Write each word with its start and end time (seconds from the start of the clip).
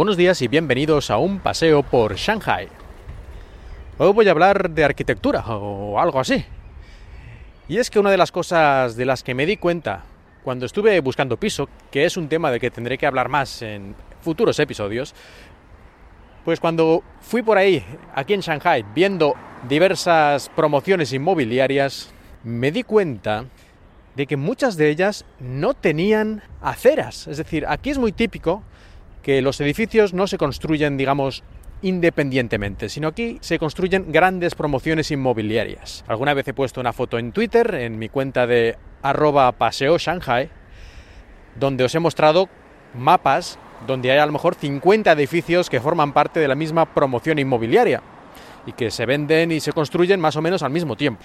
Buenos 0.00 0.16
días 0.16 0.40
y 0.40 0.48
bienvenidos 0.48 1.10
a 1.10 1.18
un 1.18 1.40
paseo 1.40 1.82
por 1.82 2.16
Shanghai. 2.16 2.68
Hoy 3.98 4.10
voy 4.14 4.26
a 4.28 4.30
hablar 4.30 4.70
de 4.70 4.82
arquitectura 4.82 5.44
o 5.46 6.00
algo 6.00 6.18
así. 6.18 6.42
Y 7.68 7.76
es 7.76 7.90
que 7.90 7.98
una 7.98 8.10
de 8.10 8.16
las 8.16 8.32
cosas 8.32 8.96
de 8.96 9.04
las 9.04 9.22
que 9.22 9.34
me 9.34 9.44
di 9.44 9.58
cuenta 9.58 10.04
cuando 10.42 10.64
estuve 10.64 10.98
buscando 11.00 11.36
piso, 11.36 11.68
que 11.90 12.06
es 12.06 12.16
un 12.16 12.30
tema 12.30 12.50
de 12.50 12.58
que 12.58 12.70
tendré 12.70 12.96
que 12.96 13.04
hablar 13.04 13.28
más 13.28 13.60
en 13.60 13.94
futuros 14.22 14.58
episodios, 14.58 15.14
pues 16.46 16.60
cuando 16.60 17.02
fui 17.20 17.42
por 17.42 17.58
ahí, 17.58 17.84
aquí 18.14 18.32
en 18.32 18.40
Shanghai, 18.40 18.82
viendo 18.94 19.34
diversas 19.68 20.48
promociones 20.56 21.12
inmobiliarias, 21.12 22.10
me 22.42 22.72
di 22.72 22.84
cuenta 22.84 23.44
de 24.16 24.26
que 24.26 24.38
muchas 24.38 24.78
de 24.78 24.88
ellas 24.88 25.26
no 25.40 25.74
tenían 25.74 26.42
aceras. 26.62 27.26
Es 27.26 27.36
decir, 27.36 27.66
aquí 27.68 27.90
es 27.90 27.98
muy 27.98 28.12
típico 28.12 28.62
que 29.22 29.42
los 29.42 29.60
edificios 29.60 30.14
no 30.14 30.26
se 30.26 30.38
construyen, 30.38 30.96
digamos, 30.96 31.42
independientemente, 31.82 32.88
sino 32.88 33.08
aquí 33.08 33.38
se 33.40 33.58
construyen 33.58 34.12
grandes 34.12 34.54
promociones 34.54 35.10
inmobiliarias. 35.10 36.04
Alguna 36.08 36.34
vez 36.34 36.46
he 36.48 36.54
puesto 36.54 36.80
una 36.80 36.92
foto 36.92 37.18
en 37.18 37.32
Twitter, 37.32 37.74
en 37.74 37.98
mi 37.98 38.08
cuenta 38.08 38.46
de 38.46 38.76
arroba 39.02 39.50
paseo 39.52 39.98
Shanghai, 39.98 40.50
donde 41.58 41.84
os 41.84 41.94
he 41.94 42.00
mostrado 42.00 42.48
mapas 42.94 43.58
donde 43.86 44.12
hay 44.12 44.18
a 44.18 44.26
lo 44.26 44.32
mejor 44.32 44.54
50 44.54 45.10
edificios 45.12 45.70
que 45.70 45.80
forman 45.80 46.12
parte 46.12 46.40
de 46.40 46.48
la 46.48 46.54
misma 46.54 46.94
promoción 46.94 47.38
inmobiliaria 47.38 48.02
y 48.66 48.72
que 48.72 48.90
se 48.90 49.06
venden 49.06 49.52
y 49.52 49.60
se 49.60 49.72
construyen 49.72 50.20
más 50.20 50.36
o 50.36 50.42
menos 50.42 50.62
al 50.62 50.70
mismo 50.70 50.96
tiempo. 50.96 51.22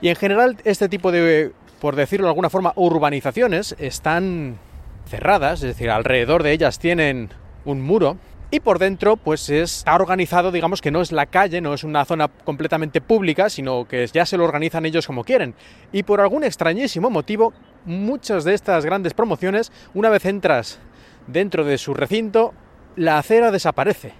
Y 0.00 0.08
en 0.08 0.16
general 0.16 0.56
este 0.64 0.88
tipo 0.88 1.12
de, 1.12 1.52
por 1.78 1.96
decirlo 1.96 2.26
de 2.26 2.30
alguna 2.30 2.48
forma, 2.48 2.72
urbanizaciones 2.74 3.76
están 3.78 4.58
cerradas, 5.06 5.62
es 5.62 5.68
decir, 5.68 5.90
alrededor 5.90 6.42
de 6.42 6.52
ellas 6.52 6.78
tienen 6.78 7.30
un 7.64 7.80
muro 7.80 8.16
y 8.52 8.60
por 8.60 8.80
dentro 8.80 9.16
pues 9.16 9.48
está 9.48 9.94
organizado, 9.94 10.50
digamos 10.50 10.80
que 10.80 10.90
no 10.90 11.00
es 11.00 11.12
la 11.12 11.26
calle, 11.26 11.60
no 11.60 11.72
es 11.72 11.84
una 11.84 12.04
zona 12.04 12.26
completamente 12.28 13.00
pública, 13.00 13.48
sino 13.48 13.86
que 13.86 14.04
ya 14.08 14.26
se 14.26 14.36
lo 14.36 14.44
organizan 14.44 14.86
ellos 14.86 15.06
como 15.06 15.22
quieren. 15.22 15.54
Y 15.92 16.02
por 16.02 16.20
algún 16.20 16.42
extrañísimo 16.42 17.10
motivo, 17.10 17.52
muchas 17.84 18.42
de 18.42 18.54
estas 18.54 18.84
grandes 18.84 19.14
promociones, 19.14 19.70
una 19.94 20.08
vez 20.08 20.24
entras 20.24 20.80
dentro 21.28 21.64
de 21.64 21.78
su 21.78 21.94
recinto, 21.94 22.52
la 22.96 23.18
acera 23.18 23.52
desaparece. 23.52 24.14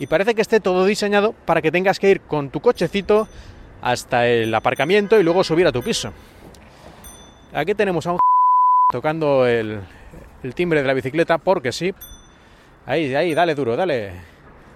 Y 0.00 0.08
parece 0.08 0.34
que 0.34 0.42
esté 0.42 0.58
todo 0.58 0.84
diseñado 0.84 1.32
para 1.32 1.62
que 1.62 1.70
tengas 1.70 2.00
que 2.00 2.10
ir 2.10 2.20
con 2.22 2.50
tu 2.50 2.60
cochecito 2.60 3.28
hasta 3.82 4.26
el 4.26 4.52
aparcamiento 4.52 5.18
y 5.20 5.22
luego 5.22 5.44
subir 5.44 5.66
a 5.66 5.72
tu 5.72 5.82
piso. 5.82 6.12
Aquí 7.54 7.74
tenemos 7.74 8.04
a 8.06 8.12
un 8.12 8.18
tocando 8.90 9.46
el, 9.46 9.80
el 10.46 10.54
timbre 10.54 10.80
de 10.80 10.86
la 10.86 10.94
bicicleta 10.94 11.38
porque 11.38 11.72
sí. 11.72 11.92
Ahí, 12.86 13.14
ahí, 13.14 13.34
dale 13.34 13.54
duro, 13.54 13.76
dale. 13.76 14.12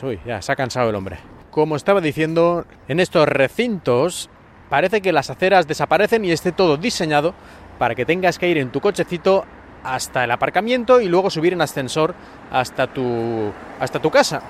Uy, 0.02 0.18
ya 0.26 0.42
se 0.42 0.52
ha 0.52 0.56
cansado 0.56 0.90
el 0.90 0.96
hombre. 0.96 1.18
Como 1.50 1.76
estaba 1.76 2.00
diciendo, 2.00 2.66
en 2.88 3.00
estos 3.00 3.28
recintos 3.28 4.28
parece 4.68 5.00
que 5.00 5.12
las 5.12 5.30
aceras 5.30 5.66
desaparecen 5.66 6.24
y 6.24 6.32
esté 6.32 6.52
todo 6.52 6.76
diseñado 6.76 7.34
para 7.78 7.94
que 7.94 8.04
tengas 8.04 8.38
que 8.38 8.48
ir 8.48 8.58
en 8.58 8.70
tu 8.70 8.80
cochecito 8.80 9.44
hasta 9.82 10.24
el 10.24 10.30
aparcamiento 10.30 11.00
y 11.00 11.08
luego 11.08 11.30
subir 11.30 11.52
en 11.52 11.62
ascensor 11.62 12.14
hasta 12.50 12.86
tu, 12.92 13.52
hasta 13.78 14.00
tu 14.00 14.10
casa. 14.10 14.42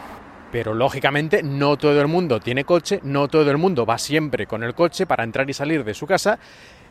Pero 0.50 0.74
lógicamente 0.74 1.42
no 1.42 1.76
todo 1.76 2.00
el 2.00 2.08
mundo 2.08 2.40
tiene 2.40 2.64
coche, 2.64 3.00
no 3.04 3.28
todo 3.28 3.50
el 3.50 3.58
mundo 3.58 3.86
va 3.86 3.98
siempre 3.98 4.46
con 4.46 4.64
el 4.64 4.74
coche 4.74 5.06
para 5.06 5.22
entrar 5.22 5.48
y 5.48 5.52
salir 5.52 5.84
de 5.84 5.94
su 5.94 6.06
casa. 6.06 6.38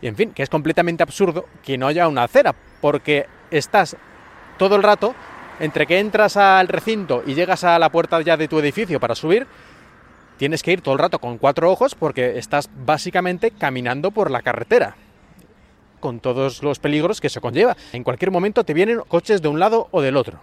Y 0.02 0.08
en 0.08 0.16
fin, 0.16 0.32
que 0.32 0.44
es 0.44 0.50
completamente 0.50 1.04
absurdo 1.04 1.46
que 1.62 1.78
no 1.78 1.88
haya 1.88 2.08
una 2.08 2.24
acera, 2.24 2.56
porque 2.80 3.26
estás 3.52 3.98
todo 4.60 4.76
el 4.76 4.84
rato 4.84 5.16
entre 5.60 5.88
que 5.88 5.98
entras 5.98 6.38
al 6.38 6.68
recinto 6.68 7.24
y 7.26 7.34
llegas 7.34 7.64
a 7.64 7.80
la 7.80 7.90
puerta 7.90 8.22
ya 8.22 8.38
de 8.38 8.48
tu 8.48 8.60
edificio 8.60 9.00
para 9.00 9.16
subir, 9.16 9.48
tienes 10.38 10.62
que 10.62 10.74
ir 10.74 10.82
todo 10.82 10.94
el 10.94 11.00
rato 11.00 11.18
con 11.18 11.40
cuatro 11.40 11.72
ojos 11.72 11.96
porque 11.96 12.38
estás 12.38 12.70
básicamente 12.86 13.50
caminando 13.50 14.12
por 14.12 14.30
la 14.30 14.42
carretera 14.44 14.96
con 16.00 16.20
todos 16.20 16.64
los 16.64 16.80
peligros 16.80 17.20
que 17.20 17.28
eso 17.28 17.42
conlleva. 17.42 17.76
En 17.92 18.04
cualquier 18.04 18.32
momento 18.32 18.64
te 18.64 18.74
vienen 18.74 19.02
coches 19.08 19.42
de 19.42 19.50
un 19.50 19.60
lado 19.60 19.88
o 19.92 20.02
del 20.02 20.16
otro. 20.16 20.40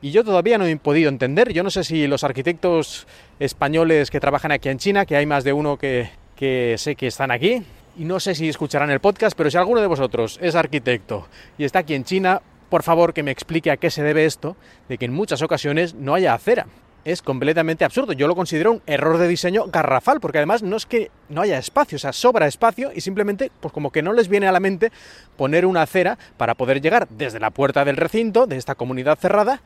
Y 0.00 0.10
yo 0.10 0.24
todavía 0.24 0.58
no 0.58 0.66
he 0.66 0.76
podido 0.76 1.08
entender, 1.08 1.52
yo 1.52 1.62
no 1.62 1.70
sé 1.70 1.84
si 1.84 2.06
los 2.08 2.24
arquitectos 2.24 3.06
españoles 3.38 4.10
que 4.10 4.20
trabajan 4.20 4.52
aquí 4.52 4.68
en 4.68 4.78
China, 4.78 5.06
que 5.06 5.16
hay 5.16 5.26
más 5.26 5.44
de 5.44 5.52
uno 5.52 5.76
que, 5.76 6.10
que 6.34 6.74
sé 6.76 6.96
que 6.96 7.06
están 7.06 7.30
aquí, 7.30 7.62
y 7.96 8.04
no 8.04 8.18
sé 8.18 8.34
si 8.34 8.48
escucharán 8.48 8.90
el 8.90 9.00
podcast, 9.00 9.36
pero 9.36 9.50
si 9.50 9.58
alguno 9.58 9.80
de 9.80 9.86
vosotros 9.86 10.38
es 10.42 10.54
arquitecto 10.54 11.28
y 11.58 11.64
está 11.64 11.80
aquí 11.80 11.94
en 11.94 12.04
China, 12.04 12.40
por 12.72 12.84
favor 12.84 13.12
que 13.12 13.22
me 13.22 13.30
explique 13.30 13.70
a 13.70 13.76
qué 13.76 13.90
se 13.90 14.02
debe 14.02 14.24
esto 14.24 14.56
de 14.88 14.96
que 14.96 15.04
en 15.04 15.12
muchas 15.12 15.42
ocasiones 15.42 15.92
no 15.92 16.14
haya 16.14 16.32
acera. 16.32 16.68
Es 17.04 17.20
completamente 17.20 17.84
absurdo. 17.84 18.14
Yo 18.14 18.26
lo 18.28 18.34
considero 18.34 18.72
un 18.72 18.82
error 18.86 19.18
de 19.18 19.28
diseño 19.28 19.66
garrafal, 19.66 20.20
porque 20.20 20.38
además 20.38 20.62
no 20.62 20.76
es 20.76 20.86
que 20.86 21.10
no 21.28 21.42
haya 21.42 21.58
espacio, 21.58 21.96
o 21.96 21.98
sea, 21.98 22.14
sobra 22.14 22.46
espacio 22.46 22.90
y 22.94 23.02
simplemente, 23.02 23.52
pues 23.60 23.74
como 23.74 23.92
que 23.92 24.00
no 24.00 24.14
les 24.14 24.28
viene 24.28 24.48
a 24.48 24.52
la 24.52 24.58
mente 24.58 24.90
poner 25.36 25.66
una 25.66 25.82
acera 25.82 26.16
para 26.38 26.54
poder 26.54 26.80
llegar 26.80 27.08
desde 27.10 27.40
la 27.40 27.50
puerta 27.50 27.84
del 27.84 27.98
recinto, 27.98 28.46
de 28.46 28.56
esta 28.56 28.74
comunidad 28.74 29.18
cerrada, 29.18 29.60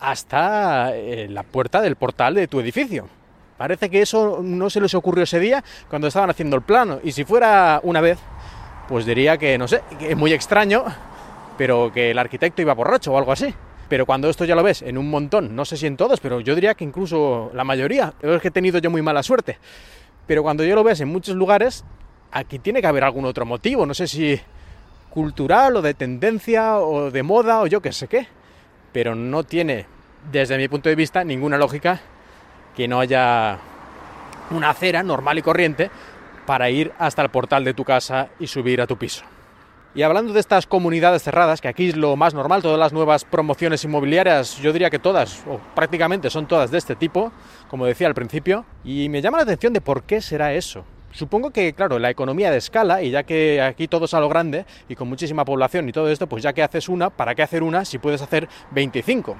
hasta 0.00 0.90
eh, 0.96 1.28
la 1.30 1.44
puerta 1.44 1.80
del 1.80 1.94
portal 1.94 2.34
de 2.34 2.48
tu 2.48 2.58
edificio. 2.58 3.08
Parece 3.58 3.90
que 3.90 4.02
eso 4.02 4.40
no 4.42 4.70
se 4.70 4.80
les 4.80 4.94
ocurrió 4.94 5.22
ese 5.22 5.38
día 5.38 5.62
cuando 5.88 6.08
estaban 6.08 6.30
haciendo 6.30 6.56
el 6.56 6.62
plano. 6.62 6.98
Y 7.04 7.12
si 7.12 7.22
fuera 7.22 7.78
una 7.84 8.00
vez, 8.00 8.18
pues 8.88 9.06
diría 9.06 9.38
que, 9.38 9.56
no 9.56 9.68
sé, 9.68 9.82
que 10.00 10.10
es 10.10 10.16
muy 10.16 10.32
extraño 10.32 10.84
pero 11.60 11.92
que 11.92 12.10
el 12.10 12.18
arquitecto 12.18 12.62
iba 12.62 12.72
borracho 12.72 13.12
o 13.12 13.18
algo 13.18 13.32
así. 13.32 13.54
Pero 13.86 14.06
cuando 14.06 14.30
esto 14.30 14.46
ya 14.46 14.54
lo 14.54 14.62
ves 14.62 14.80
en 14.80 14.96
un 14.96 15.10
montón, 15.10 15.54
no 15.54 15.66
sé 15.66 15.76
si 15.76 15.86
en 15.86 15.98
todos, 15.98 16.18
pero 16.18 16.40
yo 16.40 16.54
diría 16.54 16.74
que 16.74 16.84
incluso 16.84 17.50
la 17.52 17.64
mayoría, 17.64 18.14
es 18.22 18.40
que 18.40 18.48
he 18.48 18.50
tenido 18.50 18.78
yo 18.78 18.90
muy 18.90 19.02
mala 19.02 19.22
suerte. 19.22 19.58
Pero 20.26 20.42
cuando 20.42 20.64
yo 20.64 20.74
lo 20.74 20.82
ves 20.82 21.02
en 21.02 21.08
muchos 21.08 21.36
lugares, 21.36 21.84
aquí 22.32 22.60
tiene 22.60 22.80
que 22.80 22.86
haber 22.86 23.04
algún 23.04 23.26
otro 23.26 23.44
motivo, 23.44 23.84
no 23.84 23.92
sé 23.92 24.06
si 24.06 24.40
cultural 25.10 25.76
o 25.76 25.82
de 25.82 25.92
tendencia 25.92 26.78
o 26.78 27.10
de 27.10 27.22
moda 27.22 27.60
o 27.60 27.66
yo 27.66 27.82
qué 27.82 27.92
sé 27.92 28.08
qué. 28.08 28.26
Pero 28.90 29.14
no 29.14 29.44
tiene, 29.44 29.84
desde 30.32 30.56
mi 30.56 30.66
punto 30.66 30.88
de 30.88 30.94
vista, 30.94 31.24
ninguna 31.24 31.58
lógica 31.58 32.00
que 32.74 32.88
no 32.88 33.00
haya 33.00 33.58
una 34.50 34.70
acera 34.70 35.02
normal 35.02 35.36
y 35.36 35.42
corriente 35.42 35.90
para 36.46 36.70
ir 36.70 36.90
hasta 36.98 37.20
el 37.20 37.28
portal 37.28 37.64
de 37.64 37.74
tu 37.74 37.84
casa 37.84 38.30
y 38.38 38.46
subir 38.46 38.80
a 38.80 38.86
tu 38.86 38.96
piso. 38.96 39.26
Y 39.92 40.02
hablando 40.02 40.32
de 40.32 40.38
estas 40.38 40.68
comunidades 40.68 41.24
cerradas, 41.24 41.60
que 41.60 41.66
aquí 41.66 41.88
es 41.88 41.96
lo 41.96 42.14
más 42.14 42.32
normal, 42.32 42.62
todas 42.62 42.78
las 42.78 42.92
nuevas 42.92 43.24
promociones 43.24 43.82
inmobiliarias, 43.82 44.58
yo 44.58 44.72
diría 44.72 44.88
que 44.88 45.00
todas, 45.00 45.42
o 45.48 45.58
prácticamente 45.74 46.30
son 46.30 46.46
todas 46.46 46.70
de 46.70 46.78
este 46.78 46.94
tipo, 46.94 47.32
como 47.68 47.86
decía 47.86 48.06
al 48.06 48.14
principio, 48.14 48.64
y 48.84 49.08
me 49.08 49.20
llama 49.20 49.38
la 49.38 49.42
atención 49.42 49.72
de 49.72 49.80
por 49.80 50.04
qué 50.04 50.20
será 50.20 50.54
eso. 50.54 50.84
Supongo 51.10 51.50
que, 51.50 51.72
claro, 51.72 51.98
la 51.98 52.08
economía 52.08 52.52
de 52.52 52.58
escala, 52.58 53.02
y 53.02 53.10
ya 53.10 53.24
que 53.24 53.60
aquí 53.60 53.88
todo 53.88 54.04
es 54.04 54.14
a 54.14 54.20
lo 54.20 54.28
grande, 54.28 54.64
y 54.88 54.94
con 54.94 55.08
muchísima 55.08 55.44
población 55.44 55.88
y 55.88 55.92
todo 55.92 56.08
esto, 56.08 56.28
pues 56.28 56.44
ya 56.44 56.52
que 56.52 56.62
haces 56.62 56.88
una, 56.88 57.10
¿para 57.10 57.34
qué 57.34 57.42
hacer 57.42 57.64
una 57.64 57.84
si 57.84 57.98
puedes 57.98 58.22
hacer 58.22 58.48
25? 58.70 59.36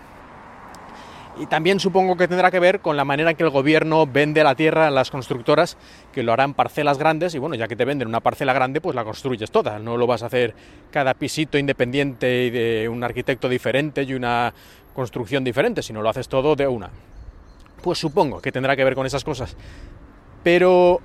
Y 1.40 1.46
también 1.46 1.80
supongo 1.80 2.18
que 2.18 2.28
tendrá 2.28 2.50
que 2.50 2.60
ver 2.60 2.80
con 2.80 2.98
la 2.98 3.06
manera 3.06 3.30
en 3.30 3.36
que 3.36 3.44
el 3.44 3.48
gobierno 3.48 4.06
vende 4.06 4.44
la 4.44 4.54
tierra 4.54 4.88
a 4.88 4.90
las 4.90 5.10
constructoras, 5.10 5.78
que 6.12 6.22
lo 6.22 6.34
harán 6.34 6.52
parcelas 6.52 6.98
grandes 6.98 7.34
y 7.34 7.38
bueno, 7.38 7.54
ya 7.54 7.66
que 7.66 7.76
te 7.76 7.86
venden 7.86 8.08
una 8.08 8.20
parcela 8.20 8.52
grande, 8.52 8.82
pues 8.82 8.94
la 8.94 9.04
construyes 9.04 9.50
toda. 9.50 9.78
No 9.78 9.96
lo 9.96 10.06
vas 10.06 10.22
a 10.22 10.26
hacer 10.26 10.54
cada 10.90 11.14
pisito 11.14 11.56
independiente 11.56 12.44
y 12.44 12.50
de 12.50 12.90
un 12.90 13.02
arquitecto 13.02 13.48
diferente 13.48 14.02
y 14.02 14.12
una 14.12 14.52
construcción 14.94 15.42
diferente, 15.42 15.82
sino 15.82 16.02
lo 16.02 16.10
haces 16.10 16.28
todo 16.28 16.56
de 16.56 16.68
una. 16.68 16.90
Pues 17.82 17.98
supongo 17.98 18.42
que 18.42 18.52
tendrá 18.52 18.76
que 18.76 18.84
ver 18.84 18.94
con 18.94 19.06
esas 19.06 19.24
cosas. 19.24 19.56
Pero 20.44 21.00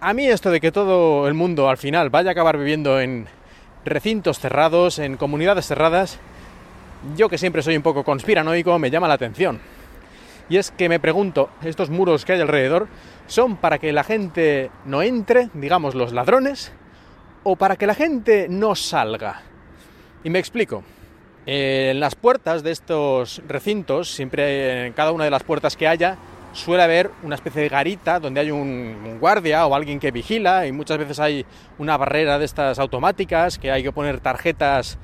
a 0.00 0.14
mí 0.14 0.24
esto 0.24 0.52
de 0.52 0.60
que 0.60 0.70
todo 0.70 1.26
el 1.26 1.34
mundo 1.34 1.68
al 1.68 1.78
final 1.78 2.10
vaya 2.10 2.28
a 2.28 2.32
acabar 2.32 2.56
viviendo 2.56 3.00
en 3.00 3.26
recintos 3.84 4.38
cerrados, 4.38 5.00
en 5.00 5.16
comunidades 5.16 5.66
cerradas, 5.66 6.20
yo 7.16 7.28
que 7.28 7.38
siempre 7.38 7.62
soy 7.62 7.76
un 7.76 7.82
poco 7.82 8.04
conspiranoico, 8.04 8.78
me 8.78 8.88
llama 8.88 9.08
la 9.08 9.14
atención. 9.14 9.58
Y 10.50 10.56
es 10.56 10.72
que 10.72 10.88
me 10.88 10.98
pregunto, 10.98 11.48
estos 11.62 11.90
muros 11.90 12.24
que 12.24 12.32
hay 12.32 12.40
alrededor, 12.40 12.88
¿son 13.28 13.56
para 13.56 13.78
que 13.78 13.92
la 13.92 14.02
gente 14.02 14.72
no 14.84 15.00
entre, 15.00 15.48
digamos 15.54 15.94
los 15.94 16.12
ladrones, 16.12 16.72
o 17.44 17.54
para 17.54 17.76
que 17.76 17.86
la 17.86 17.94
gente 17.94 18.48
no 18.50 18.74
salga? 18.74 19.42
Y 20.24 20.28
me 20.30 20.40
explico. 20.40 20.82
En 21.46 22.00
las 22.00 22.16
puertas 22.16 22.64
de 22.64 22.72
estos 22.72 23.40
recintos, 23.46 24.10
siempre 24.10 24.88
en 24.88 24.92
cada 24.92 25.12
una 25.12 25.24
de 25.24 25.30
las 25.30 25.44
puertas 25.44 25.76
que 25.76 25.86
haya, 25.86 26.18
suele 26.52 26.82
haber 26.82 27.12
una 27.22 27.36
especie 27.36 27.62
de 27.62 27.68
garita 27.68 28.18
donde 28.18 28.40
hay 28.40 28.50
un, 28.50 29.18
guardia 29.20 29.66
o 29.66 29.74
alguien 29.74 30.00
que 30.00 30.10
vigila 30.10 30.66
y 30.66 30.72
muchas 30.72 30.98
veces 30.98 31.20
hay 31.20 31.46
una 31.78 31.96
barrera 31.96 32.40
de 32.40 32.44
estas 32.44 32.80
automáticas 32.80 33.56
que 33.56 33.70
hay 33.70 33.84
que 33.84 33.92
poner 33.92 34.18
tarjetas 34.18 34.98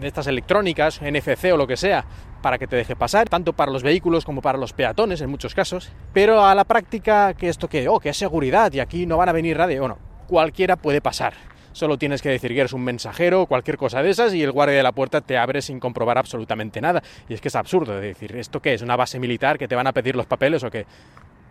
de 0.00 0.08
estas 0.08 0.26
electrónicas, 0.26 1.00
NFC 1.00 1.52
o 1.52 1.56
lo 1.56 1.66
que 1.66 1.76
sea, 1.76 2.04
para 2.42 2.58
que 2.58 2.66
te 2.66 2.76
deje 2.76 2.96
pasar, 2.96 3.28
tanto 3.28 3.52
para 3.52 3.72
los 3.72 3.82
vehículos 3.82 4.24
como 4.24 4.42
para 4.42 4.58
los 4.58 4.72
peatones 4.72 5.20
en 5.20 5.30
muchos 5.30 5.54
casos. 5.54 5.92
Pero 6.12 6.44
a 6.44 6.54
la 6.54 6.64
práctica, 6.64 7.34
que 7.34 7.48
esto 7.48 7.68
que, 7.68 7.88
oh, 7.88 8.00
es 8.02 8.16
seguridad 8.16 8.72
y 8.72 8.80
aquí 8.80 9.06
no 9.06 9.16
van 9.16 9.28
a 9.28 9.32
venir 9.32 9.56
nadie, 9.56 9.78
bueno, 9.80 9.98
cualquiera 10.26 10.76
puede 10.76 11.00
pasar. 11.00 11.34
solo 11.72 11.96
tienes 11.96 12.20
que 12.20 12.28
decir 12.28 12.52
que 12.52 12.60
eres 12.60 12.74
un 12.74 12.84
mensajero 12.84 13.42
o 13.42 13.46
cualquier 13.46 13.78
cosa 13.78 14.02
de 14.02 14.10
esas 14.10 14.34
y 14.34 14.42
el 14.42 14.52
guardia 14.52 14.76
de 14.76 14.82
la 14.82 14.92
puerta 14.92 15.22
te 15.22 15.38
abre 15.38 15.62
sin 15.62 15.80
comprobar 15.80 16.18
absolutamente 16.18 16.80
nada. 16.82 17.02
Y 17.28 17.34
es 17.34 17.40
que 17.40 17.48
es 17.48 17.56
absurdo 17.56 17.98
decir, 17.98 18.36
¿esto 18.36 18.60
qué 18.60 18.74
es? 18.74 18.82
¿Una 18.82 18.96
base 18.96 19.18
militar 19.18 19.56
que 19.58 19.68
te 19.68 19.74
van 19.74 19.86
a 19.86 19.92
pedir 19.92 20.14
los 20.14 20.26
papeles 20.26 20.62
o 20.64 20.70
qué? 20.70 20.84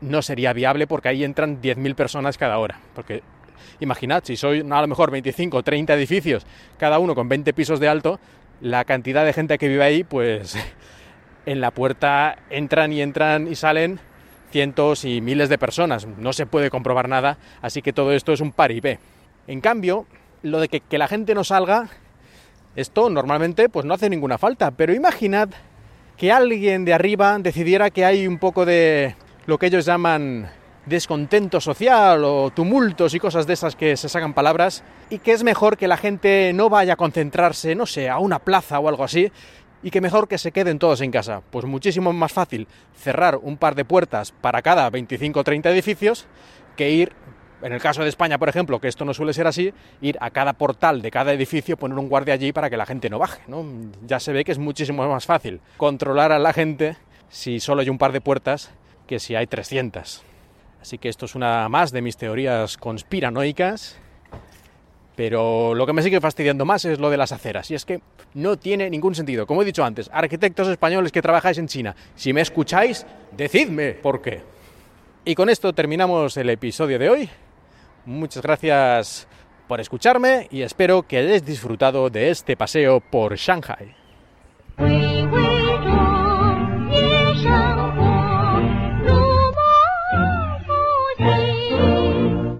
No 0.01 0.21
sería 0.21 0.53
viable 0.53 0.85
porque 0.85 1.09
ahí 1.09 1.23
entran 1.23 1.59
10.000 1.59 1.95
personas 1.95 2.37
cada 2.37 2.59
hora. 2.59 2.79
Porque 2.93 3.23
imaginad, 3.79 4.23
si 4.23 4.35
soy 4.35 4.59
a 4.59 4.81
lo 4.81 4.87
mejor 4.87 5.11
25 5.11 5.57
o 5.57 5.63
30 5.63 5.93
edificios, 5.93 6.45
cada 6.77 6.99
uno 6.99 7.15
con 7.15 7.29
20 7.29 7.53
pisos 7.53 7.79
de 7.79 7.87
alto, 7.87 8.19
la 8.61 8.85
cantidad 8.85 9.25
de 9.25 9.33
gente 9.33 9.57
que 9.57 9.67
vive 9.67 9.83
ahí, 9.83 10.03
pues 10.03 10.55
en 11.45 11.61
la 11.61 11.71
puerta 11.71 12.37
entran 12.49 12.93
y 12.93 13.01
entran 13.01 13.47
y 13.47 13.55
salen 13.55 13.99
cientos 14.51 15.05
y 15.05 15.21
miles 15.21 15.49
de 15.49 15.57
personas. 15.57 16.05
No 16.05 16.33
se 16.33 16.45
puede 16.45 16.69
comprobar 16.69 17.09
nada, 17.09 17.37
así 17.61 17.81
que 17.81 17.93
todo 17.93 18.11
esto 18.11 18.33
es 18.33 18.41
un 18.41 18.51
paripé. 18.51 18.99
En 19.47 19.61
cambio, 19.61 20.05
lo 20.43 20.59
de 20.59 20.67
que, 20.67 20.81
que, 20.81 20.97
la 20.97 21.07
gente 21.07 21.33
no 21.33 21.43
salga, 21.43 21.89
esto 22.75 23.09
normalmente 23.09 23.69
pues 23.69 23.85
no 23.85 23.93
hace 23.93 24.09
ninguna 24.09 24.37
falta. 24.37 24.71
Pero 24.71 24.93
imaginad 24.93 25.49
que 26.17 26.31
alguien 26.31 26.85
de 26.85 26.93
arriba 26.93 27.37
decidiera 27.39 27.89
que 27.89 28.05
hay 28.05 28.27
un 28.27 28.37
poco 28.37 28.65
de 28.65 29.15
lo 29.47 29.57
que 29.57 29.67
ellos 29.67 29.85
llaman 29.85 30.49
descontento 30.85 31.61
social 31.61 32.23
o 32.23 32.49
tumultos 32.49 33.13
y 33.13 33.19
cosas 33.19 33.45
de 33.47 33.53
esas 33.53 33.75
que 33.75 33.95
se 33.97 34.09
sacan 34.09 34.33
palabras 34.33 34.83
y 35.09 35.19
que 35.19 35.31
es 35.31 35.43
mejor 35.43 35.77
que 35.77 35.87
la 35.87 35.97
gente 35.97 36.51
no 36.53 36.69
vaya 36.69 36.93
a 36.93 36.97
concentrarse, 36.97 37.75
no 37.75 37.85
sé, 37.85 38.09
a 38.09 38.17
una 38.17 38.39
plaza 38.39 38.79
o 38.79 38.87
algo 38.87 39.03
así, 39.03 39.31
y 39.83 39.91
que 39.91 40.01
mejor 40.01 40.27
que 40.27 40.37
se 40.37 40.51
queden 40.51 40.79
todos 40.79 41.01
en 41.01 41.11
casa. 41.11 41.41
Pues 41.49 41.65
muchísimo 41.65 42.13
más 42.13 42.31
fácil 42.31 42.67
cerrar 42.95 43.37
un 43.37 43.57
par 43.57 43.75
de 43.75 43.85
puertas 43.85 44.31
para 44.31 44.61
cada 44.61 44.89
25 44.89 45.39
o 45.39 45.43
30 45.43 45.69
edificios 45.71 46.27
que 46.75 46.91
ir, 46.91 47.13
en 47.61 47.73
el 47.73 47.81
caso 47.81 48.03
de 48.03 48.09
España, 48.09 48.37
por 48.37 48.49
ejemplo, 48.49 48.79
que 48.79 48.87
esto 48.87 49.05
no 49.05 49.13
suele 49.13 49.33
ser 49.33 49.47
así, 49.47 49.73
ir 50.01 50.17
a 50.21 50.31
cada 50.31 50.53
portal 50.53 51.01
de 51.01 51.11
cada 51.11 51.33
edificio, 51.33 51.77
poner 51.77 51.97
un 51.97 52.09
guardia 52.09 52.33
allí 52.33 52.51
para 52.53 52.69
que 52.69 52.77
la 52.77 52.85
gente 52.85 53.09
no 53.09 53.19
baje. 53.19 53.41
¿no? 53.47 53.65
Ya 54.05 54.19
se 54.19 54.33
ve 54.33 54.43
que 54.43 54.51
es 54.51 54.59
muchísimo 54.59 55.07
más 55.07 55.25
fácil 55.25 55.61
controlar 55.77 56.31
a 56.31 56.39
la 56.39 56.53
gente 56.53 56.97
si 57.29 57.59
solo 57.59 57.81
hay 57.81 57.89
un 57.89 57.97
par 57.97 58.11
de 58.11 58.21
puertas 58.21 58.71
que 59.07 59.19
si 59.19 59.35
hay 59.35 59.47
300. 59.47 60.30
Así 60.81 60.97
que 60.97 61.09
esto 61.09 61.25
es 61.25 61.35
una 61.35 61.69
más 61.69 61.91
de 61.91 62.01
mis 62.01 62.17
teorías 62.17 62.77
conspiranoicas 62.77 63.99
pero 65.15 65.75
lo 65.75 65.85
que 65.85 65.93
me 65.93 66.01
sigue 66.01 66.19
fastidiando 66.19 66.65
más 66.65 66.85
es 66.85 66.99
lo 66.99 67.09
de 67.09 67.17
las 67.17 67.31
aceras. 67.31 67.69
Y 67.69 67.75
es 67.75 67.85
que 67.85 68.01
no 68.33 68.57
tiene 68.57 68.89
ningún 68.89 69.13
sentido. 69.13 69.45
Como 69.45 69.61
he 69.61 69.65
dicho 69.65 69.83
antes, 69.83 70.09
arquitectos 70.11 70.67
españoles 70.67 71.11
que 71.11 71.21
trabajáis 71.21 71.59
en 71.59 71.67
China, 71.67 71.95
si 72.15 72.33
me 72.33 72.41
escucháis, 72.41 73.05
decidme 73.31 73.91
por 73.91 74.21
qué. 74.21 74.41
Y 75.23 75.35
con 75.35 75.49
esto 75.49 75.73
terminamos 75.73 76.37
el 76.37 76.49
episodio 76.49 76.97
de 76.97 77.09
hoy. 77.09 77.29
Muchas 78.05 78.41
gracias 78.41 79.27
por 79.67 79.79
escucharme 79.79 80.47
y 80.49 80.63
espero 80.63 81.03
que 81.03 81.17
hayáis 81.17 81.45
disfrutado 81.45 82.09
de 82.09 82.31
este 82.31 82.57
paseo 82.57 82.99
por 82.99 83.35
Shanghai. 83.35 83.93